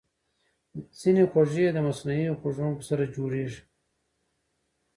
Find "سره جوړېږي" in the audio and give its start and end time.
2.89-3.61